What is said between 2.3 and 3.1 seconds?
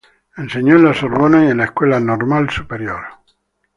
Superior.